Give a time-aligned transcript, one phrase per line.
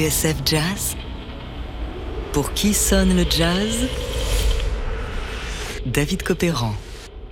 [0.00, 0.96] TSF Jazz
[2.32, 3.86] Pour qui sonne le jazz?
[5.84, 6.72] David Copéran.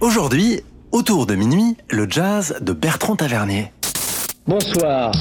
[0.00, 0.60] Aujourd'hui,
[0.92, 3.72] autour de minuit, le jazz de Bertrand Tavernier.
[4.46, 5.12] Bonsoir.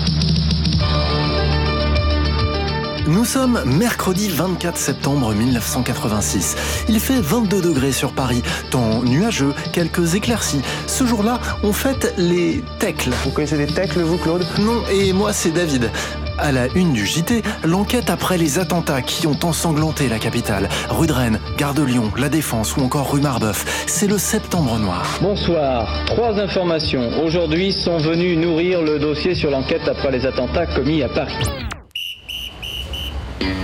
[3.08, 6.58] Nous sommes mercredi 24 septembre 1986.
[6.90, 10.62] Il fait 22 degrés sur Paris, temps nuageux, quelques éclaircies.
[10.86, 13.12] Ce jour-là, on fête les tecles.
[13.24, 14.46] Vous connaissez des tecles, vous, Claude?
[14.60, 15.90] Non, et moi, c'est David.
[16.38, 20.70] À la une du JT, l'enquête après les attentats qui ont ensanglanté la capitale.
[20.90, 23.86] Rue de Rennes, Gare de Lyon, La Défense ou encore rue Marbeuf.
[23.88, 25.18] C'est le septembre noir.
[25.22, 26.06] Bonsoir.
[26.06, 31.10] Trois informations aujourd'hui sont venues nourrir le dossier sur l'enquête après les attentats commis à
[31.10, 31.36] Paris.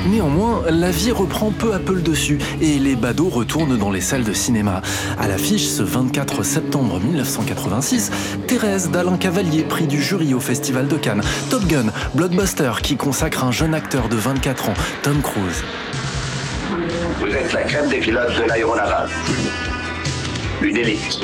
[0.09, 4.01] Néanmoins, la vie reprend peu à peu le dessus et les badauds retournent dans les
[4.01, 4.81] salles de cinéma.
[5.19, 8.11] À l'affiche, ce 24 septembre 1986,
[8.47, 11.85] Thérèse d'Alain Cavalier, prix du jury au Festival de Cannes, Top Gun,
[12.15, 15.63] Blockbuster qui consacre un jeune acteur de 24 ans, Tom Cruise.
[17.19, 19.09] Vous êtes la crème des pilotes de l'aéronaval.
[20.61, 21.19] Une élite.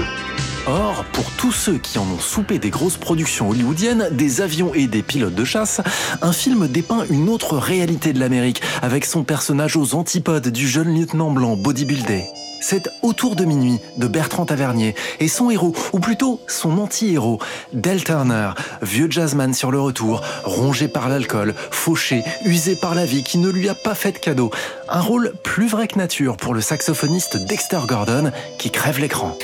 [0.70, 4.86] Or, pour tous ceux qui en ont soupé des grosses productions hollywoodiennes, des avions et
[4.86, 5.82] des pilotes de chasse,
[6.22, 10.96] un film dépeint une autre réalité de l'Amérique, avec son personnage aux antipodes du jeune
[10.96, 12.26] lieutenant blanc bodybuildé.
[12.62, 17.40] C'est Autour de minuit de Bertrand Tavernier et son héros, ou plutôt son anti-héros,
[17.74, 18.52] Del Turner,
[18.84, 23.50] vieux jazzman sur le retour, rongé par l'alcool, fauché, usé par la vie qui ne
[23.50, 24.52] lui a pas fait de cadeau.
[24.88, 29.36] Un rôle plus vrai que nature pour le saxophoniste Dexter Gordon qui crève l'écran.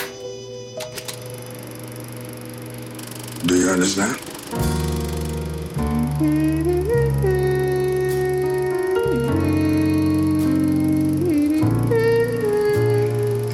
[3.46, 4.18] Do you understand?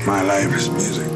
[0.07, 1.10] My life is music.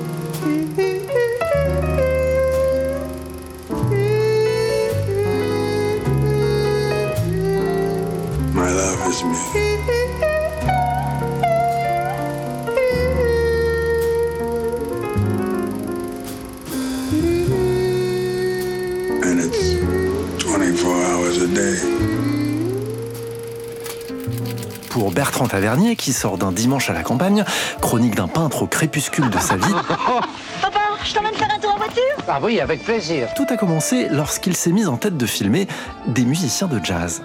[24.89, 27.43] Pour Bertrand Tavernier, qui sort d'un dimanche à la campagne,
[27.81, 29.73] chronique d'un peintre au crépuscule de sa vie,
[30.61, 32.01] Papa, je t'emmène faire un tour en voiture?
[32.27, 33.27] Ah oui, avec plaisir.
[33.35, 35.67] tout a commencé lorsqu'il s'est mis en tête de filmer
[36.07, 37.21] des musiciens de jazz.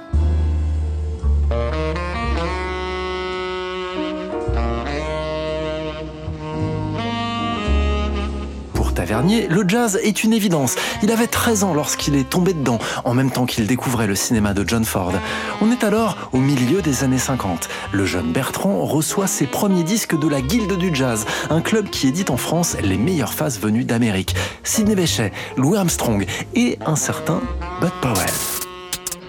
[9.11, 10.77] Le jazz est une évidence.
[11.03, 14.55] Il avait 13 ans lorsqu'il est tombé dedans, en même temps qu'il découvrait le cinéma
[14.55, 15.13] de John Ford.
[15.61, 17.69] On est alors au milieu des années 50.
[17.91, 22.07] Le jeune Bertrand reçoit ses premiers disques de la Guilde du Jazz, un club qui
[22.07, 24.37] édite en France les meilleures phases venues d'Amérique.
[24.63, 27.41] Sidney Bechet, Louis Armstrong et un certain
[27.81, 28.31] Bud Powell.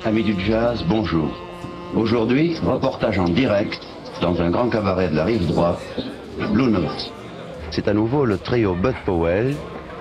[0.06, 1.30] Amis du jazz, bonjour.
[1.96, 3.80] Aujourd'hui, reportage en direct
[4.22, 5.82] dans un grand cabaret de la rive droite,
[6.54, 7.12] Blue Note.
[7.72, 9.56] C'est à nouveau le trio Bud Powell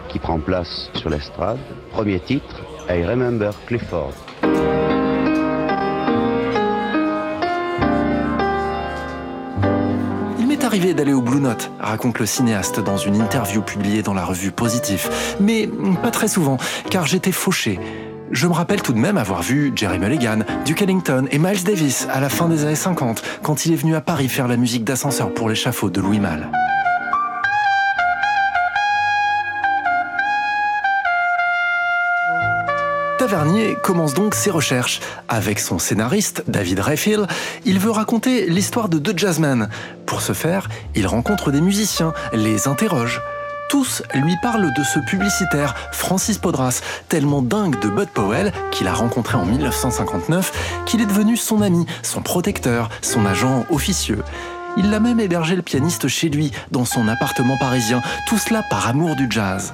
[0.09, 1.61] qui prend place sur l'estrade.
[1.93, 4.13] Premier titre, I Remember Clifford.
[10.41, 14.15] Il m'est arrivé d'aller au Blue Note, raconte le cinéaste dans une interview publiée dans
[14.15, 15.69] la revue Positif, mais
[16.03, 16.57] pas très souvent,
[16.91, 17.79] car j'étais fauché.
[18.33, 22.09] Je me rappelle tout de même avoir vu Jerry Mulligan, Duke Ellington et Miles Davis
[22.11, 24.83] à la fin des années 50, quand il est venu à Paris faire la musique
[24.83, 26.51] d'ascenseur pour l'échafaud de Louis Malle.
[33.83, 35.00] Commence donc ses recherches.
[35.28, 37.27] Avec son scénariste, David Rayfield,
[37.65, 39.69] il veut raconter l'histoire de deux jazzmen.
[40.06, 43.21] Pour ce faire, il rencontre des musiciens, les interroge.
[43.69, 48.95] Tous lui parlent de ce publicitaire, Francis Podras, tellement dingue de Bud Powell, qu'il a
[48.95, 54.22] rencontré en 1959, qu'il est devenu son ami, son protecteur, son agent officieux.
[54.77, 58.89] Il l'a même hébergé le pianiste chez lui, dans son appartement parisien, tout cela par
[58.89, 59.72] amour du jazz.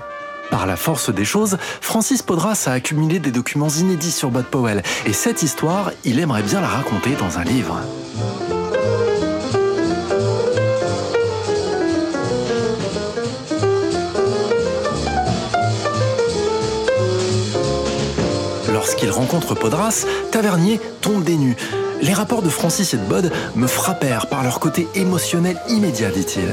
[0.51, 4.83] Par la force des choses, Francis Podras a accumulé des documents inédits sur Bud Powell,
[5.07, 7.81] et cette histoire, il aimerait bien la raconter dans un livre.
[18.73, 21.57] Lorsqu'il rencontre Podras, Tavernier tombe des nues.
[22.03, 26.53] Les rapports de Francis et de Bud me frappèrent par leur côté émotionnel immédiat, dit-il.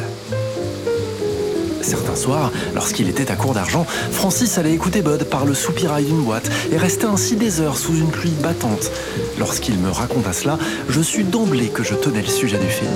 [1.94, 6.24] Certains soirs, lorsqu'il était à court d'argent, Francis allait écouter Bud par le soupirail d'une
[6.24, 8.90] boîte et restait ainsi des heures sous une pluie battante.
[9.38, 10.58] Lorsqu'il me raconta cela,
[10.90, 12.90] je sus d'emblée que je tenais le sujet du film.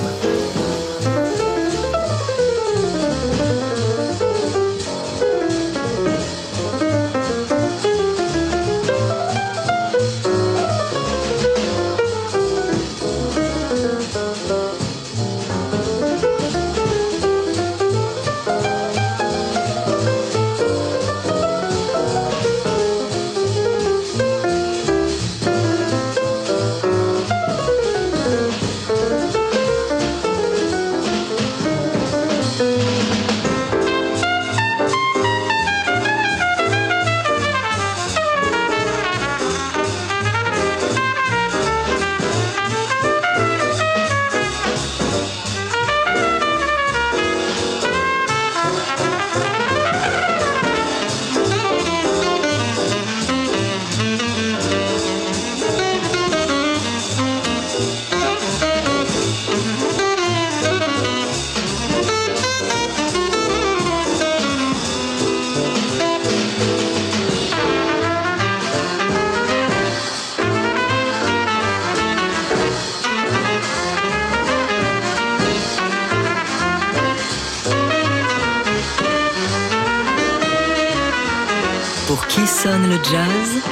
[82.67, 83.63] Sonne le jazz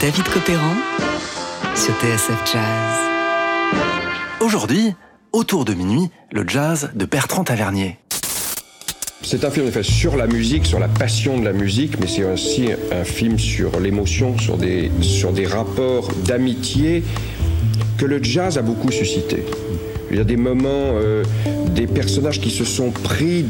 [0.00, 0.74] David Copéran
[1.76, 2.96] sur TSF Jazz.
[4.40, 4.94] Aujourd'hui,
[5.32, 7.98] autour de minuit, le jazz de Bertrand Tavernier.
[9.22, 12.24] C'est un film fait sur la musique, sur la passion de la musique, mais c'est
[12.24, 17.04] aussi un film sur l'émotion, sur des, sur des rapports d'amitié
[17.98, 19.44] que le jazz a beaucoup suscité.
[20.10, 21.22] Il y a des moments, euh,
[21.74, 23.44] des personnages qui se sont pris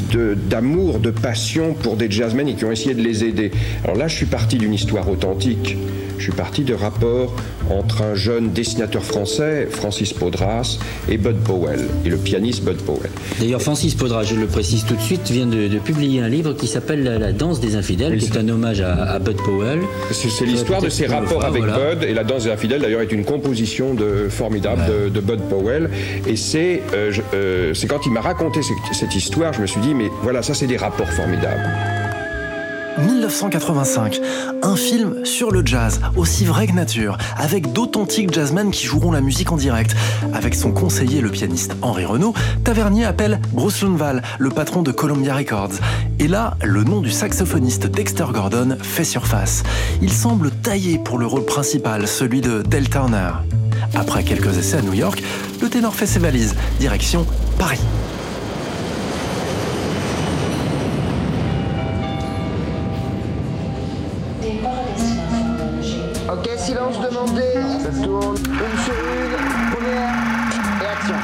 [0.48, 3.50] d'amour, de, de passion pour des jazzmen et qui ont essayé de les aider.
[3.84, 5.76] Alors là, je suis parti d'une histoire authentique
[6.20, 7.34] je suis parti de rapports
[7.70, 10.78] entre un jeune dessinateur français, Francis Podras,
[11.08, 13.10] et Bud Powell, et le pianiste Bud Powell.
[13.40, 16.66] D'ailleurs, Francis Podras, je le précise tout de suite, vient de, publier un livre qui
[16.66, 19.80] s'appelle La danse des infidèles, qui est un hommage à, Bud Powell.
[20.10, 23.24] C'est l'histoire de ses rapports avec Bud, et La danse des infidèles, d'ailleurs, est une
[23.24, 25.88] composition de, formidable de, Bud Powell.
[26.26, 28.60] Et c'est euh, euh, quand il m'a raconté
[28.92, 31.99] cette histoire, je me suis dit, mais voilà, ça, c'est des rapports formidables.
[32.98, 34.20] 1985,
[34.62, 39.20] un film sur le jazz, aussi vrai que nature, avec d'authentiques jazzmen qui joueront la
[39.20, 39.94] musique en direct.
[40.34, 42.34] Avec son conseiller, le pianiste Henri Renaud,
[42.64, 45.74] Tavernier appelle Bruce Lundvall, le patron de Columbia Records.
[46.18, 49.62] Et là, le nom du saxophoniste Dexter Gordon fait surface.
[50.02, 53.30] Il semble taillé pour le rôle principal, celui de Del Turner.
[53.94, 55.22] Après quelques essais à New York,
[55.60, 57.26] le ténor fait ses valises, direction
[57.58, 57.80] Paris.
[67.20, 67.26] Ça
[68.02, 68.36] tourne.
[68.38, 69.36] Une sur une.
[69.72, 70.14] Première.
[70.80, 71.14] Et action.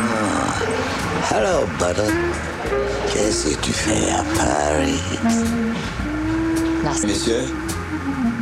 [0.00, 1.34] Oh.
[1.34, 2.12] Hello, Butter.
[3.12, 5.02] Qu'est-ce que tu fais à Paris?
[6.84, 7.06] Merci.
[7.06, 7.44] Messieurs,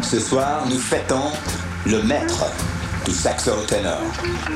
[0.02, 1.32] ce soir, nous fêtons
[1.86, 2.44] le maître
[3.06, 4.02] du saxo ténor,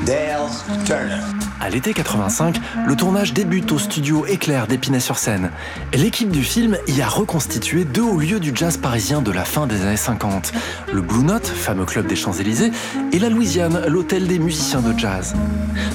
[0.05, 0.47] Dale
[0.85, 1.23] Turner.
[1.59, 5.49] À l'été 85, le tournage débute au studio Éclair d'Épinay-sur-Seine.
[5.91, 9.65] L'équipe du film y a reconstitué deux hauts lieux du jazz parisien de la fin
[9.65, 10.51] des années 50.
[10.93, 12.71] Le Blue Note, fameux club des Champs-Élysées,
[13.11, 15.33] et la Louisiane, l'hôtel des musiciens de jazz.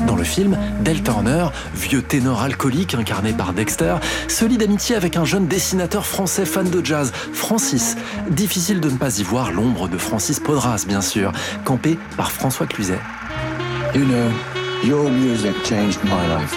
[0.06, 1.46] Dans le film, Del Turner,
[1.76, 3.96] vieux ténor alcoolique incarné par Dexter,
[4.26, 7.96] se lie d'amitié avec un jeune dessinateur français fan de jazz, Francis.
[8.30, 11.30] Difficile de ne pas y voir l'ombre de Francis Podras, bien sûr,
[11.64, 13.00] campé par François Cluzet.
[13.94, 14.61] You know.
[14.84, 16.56] Your music changed my life.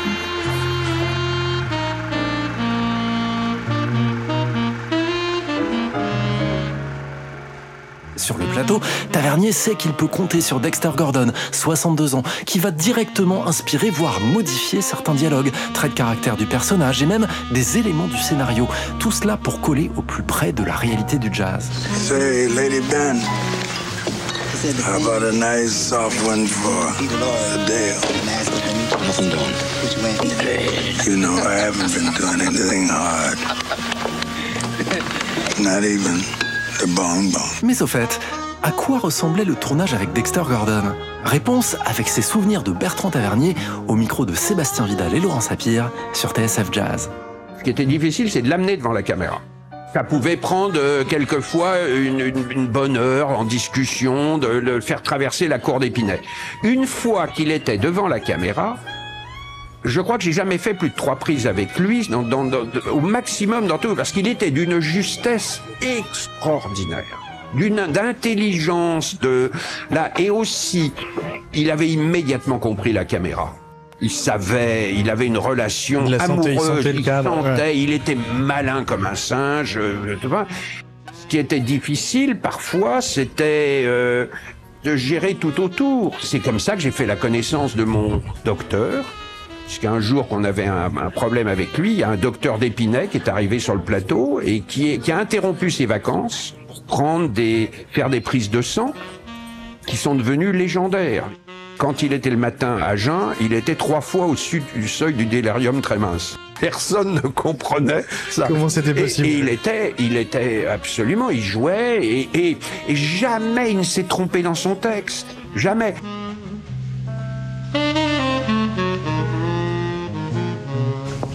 [8.15, 12.71] Sur le plateau, Tavernier sait qu'il peut compter sur Dexter Gordon, 62 ans, qui va
[12.71, 18.07] directement inspirer, voire modifier certains dialogues, traits de caractère du personnage et même des éléments
[18.07, 18.67] du scénario.
[18.97, 21.69] Tout cela pour coller au plus près de la réalité du jazz.
[21.93, 23.19] Say, Lady Ben.
[24.65, 28.01] How about a nice soft one for Adele?
[29.05, 29.53] Nothing doing.
[31.05, 33.37] You know, I haven't been doing anything hard.
[35.59, 36.17] Not even
[36.79, 37.61] the bong bong.
[37.61, 38.19] Mais au fait,
[38.63, 40.95] à quoi ressemblait le tournage avec Dexter Gordon?
[41.23, 43.55] Réponse avec ses souvenirs de Bertrand Tavernier
[43.87, 47.11] au micro de Sébastien Vidal et Laurent Sapir sur TSF Jazz.
[47.59, 49.43] Ce qui était difficile, c'est de l'amener devant la caméra.
[49.95, 55.57] Ça pouvait prendre euh, quelquefois une, bonne heure en discussion, de le faire traverser la
[55.57, 56.19] cour d'Épinay.
[56.63, 58.77] Une fois qu'il était devant la caméra,
[59.85, 62.09] je crois que j'ai jamais fait plus de trois prises avec lui,
[62.91, 67.05] au maximum dans tout, parce qu'il était d'une justesse extraordinaire,
[67.53, 69.49] d'une d'intelligence, de
[69.91, 70.91] là et aussi,
[71.53, 73.55] il avait immédiatement compris la caméra
[74.01, 79.77] il savait, il avait une relation amoureuse, il, sentait, il, était malin comme un singe.
[79.77, 80.17] Euh,
[81.13, 84.27] Ce qui était difficile parfois, c'était euh,
[84.83, 86.17] de gérer tout autour.
[86.21, 89.05] C'est comme ça que j'ai fait la connaissance de mon docteur.
[89.65, 93.17] Puisqu'un jour qu'on avait un, problème avec lui, il y a un docteur d'Épinay qui
[93.17, 97.71] est arrivé sur le plateau et qui, qui a interrompu ses vacances pour prendre des,
[97.91, 98.93] faire des prises de sang
[99.87, 101.25] qui sont devenues légendaires.
[101.77, 105.25] Quand il était le matin à jeun, il était trois fois au-dessus du seuil du
[105.25, 106.37] délirium très mince.
[106.59, 108.45] Personne ne comprenait ça.
[108.47, 113.71] Comment c'était possible et, il était, il était absolument, il jouait et, et, et jamais
[113.71, 115.27] il ne s'est trompé dans son texte.
[115.55, 115.95] Jamais.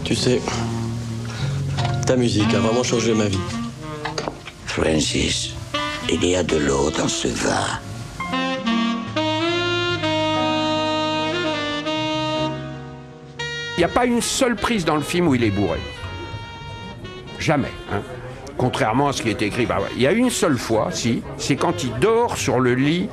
[0.05, 0.41] Tu sais,
[2.07, 3.39] ta musique a vraiment changé ma vie.
[4.67, 5.51] Francis,
[6.11, 7.81] il y a de l'eau dans ce vin.
[13.81, 15.79] N'y a pas une seule prise dans le film où il est bourré.
[17.39, 17.73] Jamais.
[17.91, 18.03] Hein.
[18.59, 19.65] Contrairement à ce qui est écrit.
[19.65, 23.09] Bah il y a une seule fois, si, c'est quand il dort sur le lit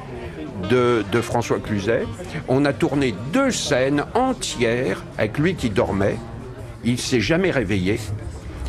[0.70, 2.04] de, François Cluzet.
[2.50, 6.18] On a tourné deux scènes entières avec lui qui dormait.
[6.84, 8.00] Il s'est jamais réveillé.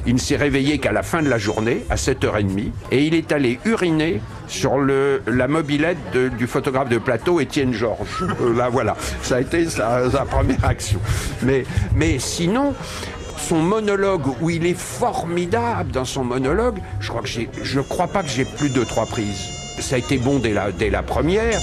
[0.06, 3.32] Il ne s'est réveillé qu'à la fin de la journée, à 7h30, et il est
[3.32, 5.98] allé uriner sur le, la mobilette
[6.36, 8.24] du photographe de plateau, Étienne Georges.
[8.40, 11.00] Euh, là, voilà, ça a été sa, première action.
[11.42, 11.64] Mais,
[11.94, 12.74] mais sinon,
[13.36, 18.08] son monologue où il est formidable dans son monologue, je crois que j'ai, je crois
[18.08, 19.48] pas que j'ai plus de trois prises.
[19.80, 21.60] Ça a été bon dès la, dès la première.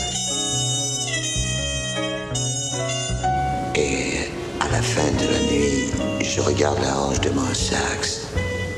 [3.75, 4.29] Et
[4.61, 8.27] à la fin de la nuit, je regarde la hanche de mon sax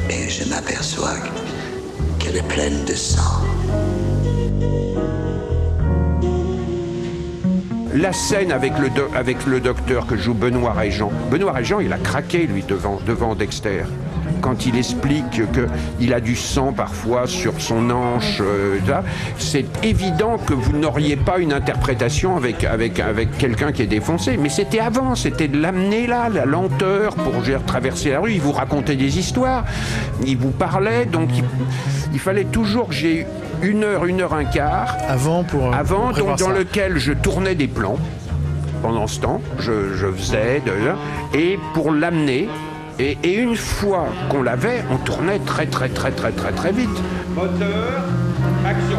[0.10, 1.16] et je m'aperçois
[2.28, 3.42] qu'elle est pleine de sang.
[7.94, 11.12] La scène avec le, avec le docteur que joue Benoît Régent.
[11.32, 13.84] Benoît Régent, il a craqué, lui, devant, devant Dexter.
[14.42, 18.78] Quand il explique qu'il a du sang parfois sur son hanche, euh,
[19.38, 24.38] c'est évident que vous n'auriez pas une interprétation avec, avec, avec quelqu'un qui est défoncé.
[24.38, 27.34] Mais c'était avant, c'était de l'amener là, la lenteur pour
[27.66, 28.34] traverser la rue.
[28.34, 29.66] Il vous racontait des histoires,
[30.24, 31.30] il vous parlait, donc
[32.18, 33.28] il fallait toujours que j'ai
[33.62, 35.68] une heure, une heure un quart Avant pour.
[35.68, 36.52] euh, avant, pour donc dans ça.
[36.52, 38.00] lequel je tournais des plans.
[38.82, 42.50] Pendant ce temps, je, je faisais de et pour l'amener.
[42.98, 46.90] Et, et une fois qu'on l'avait, on tournait très très très très très très vite.
[47.36, 48.02] Moteur,
[48.66, 48.98] action.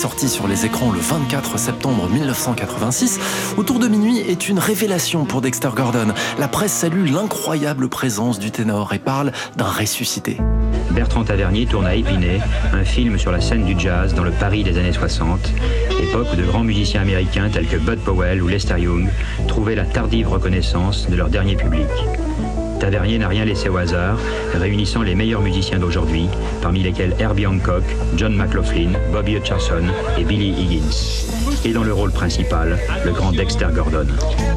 [0.00, 3.20] Sorti sur les écrans le 24 septembre 1986,
[3.58, 6.14] Autour de minuit est une révélation pour Dexter Gordon.
[6.38, 10.38] La presse salue l'incroyable présence du ténor et parle d'un ressuscité.
[10.92, 12.40] Bertrand Tavernier tourne à Épinay
[12.72, 15.38] un film sur la scène du jazz dans le Paris des années 60,
[16.02, 19.06] époque où de grands musiciens américains tels que Bud Powell ou Lester Young
[19.48, 21.88] trouvaient la tardive reconnaissance de leur dernier public.
[22.80, 24.18] Tavernier n'a rien laissé au hasard,
[24.54, 26.28] réunissant les meilleurs musiciens d'aujourd'hui,
[26.62, 27.84] parmi lesquels Herbie Hancock,
[28.16, 29.84] John McLaughlin, Bobby Hutcherson
[30.18, 31.26] et Billy Higgins.
[31.66, 34.06] Et dans le rôle principal, le grand Dexter Gordon.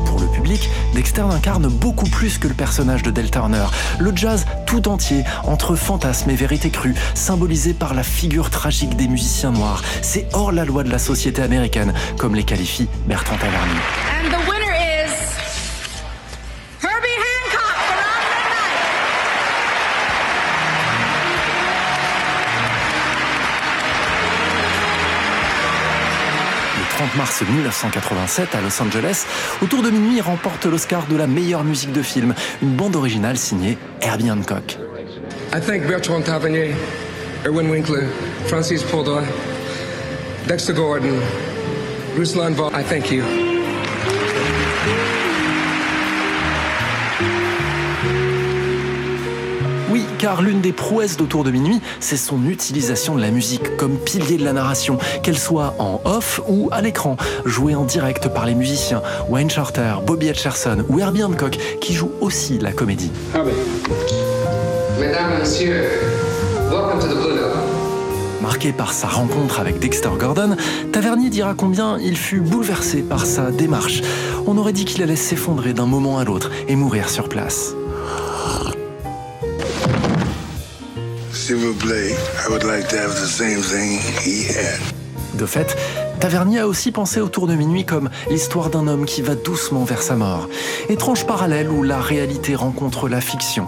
[0.06, 3.65] Pour le public, Dexter incarne beaucoup plus que le personnage de Del Turner.
[4.00, 9.10] Le jazz tout entier, entre fantasme et vérité crue, symbolisé par la figure tragique des
[9.10, 9.82] musiciens noirs.
[10.01, 14.52] C'est hors la loi de la société américaine, comme les qualifie Bertrand Tavernier.
[27.15, 29.25] mars 1987 à Los Angeles.
[29.62, 33.77] Autour de minuit, remporte l'Oscar de la meilleure musique de film, une bande originale signée
[34.01, 34.77] Herbie Hancock.
[35.53, 36.74] I thank Bertrand Tavernier,
[37.46, 38.08] Erwin Winkler,
[38.48, 39.22] Francis Polder,
[40.48, 41.20] Dexter Gordon,
[42.17, 42.72] Ruslan Vaughn.
[42.74, 43.42] I thank you.
[50.24, 54.38] Car l'une des prouesses d'Autour de minuit, c'est son utilisation de la musique comme pilier
[54.38, 58.56] de la narration, qu'elle soit en off ou à l'écran, jouée en direct par les
[58.56, 63.12] musiciens Wayne Shorter, Bobby Hutcherson ou Herbie Hancock, qui joue aussi la comédie.
[64.98, 65.89] Mesdames, Messieurs,
[66.72, 67.58] welcome to the Blue Note.
[68.42, 70.56] Marqué par sa rencontre avec Dexter Gordon,
[70.94, 74.01] Tavernier dira combien il fut bouleversé par sa démarche.
[74.48, 77.75] On aurait dit qu'il allait s'effondrer d'un moment à l'autre et mourir sur place.
[85.33, 85.75] De fait,
[86.21, 90.01] Tavernier a aussi pensé autour de minuit comme l'histoire d'un homme qui va doucement vers
[90.01, 90.47] sa mort.
[90.88, 93.67] Étrange parallèle où la réalité rencontre la fiction.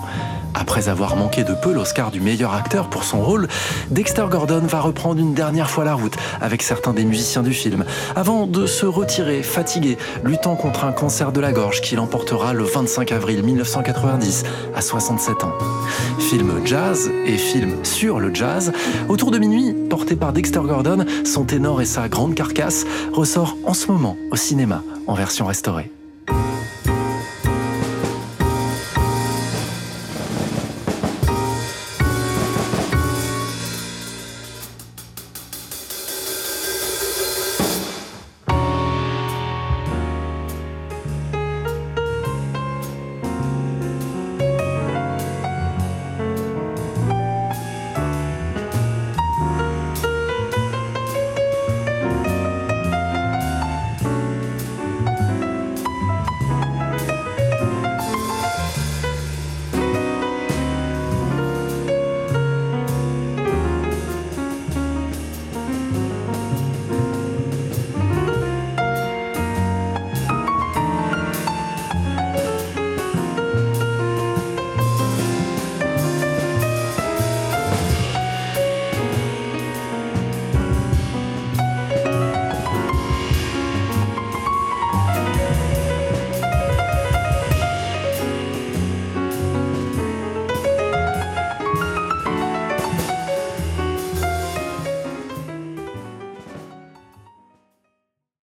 [0.56, 3.48] Après avoir manqué de peu l'Oscar du meilleur acteur pour son rôle,
[3.92, 7.84] Dexter Gordon va reprendre une dernière fois la route avec certains des musiciens du film,
[8.16, 12.64] avant de se retirer fatigué, luttant contre un cancer de la gorge qui l'emportera le
[12.64, 14.44] 25 avril 1990
[14.74, 15.54] à 67 ans.
[16.20, 18.72] Film jazz et film sur le jazz,
[19.10, 23.74] autour de minuit, porté par Dexter Gordon, son ténor et sa grande carcasse, ressort en
[23.74, 25.92] ce moment au cinéma en version restaurée.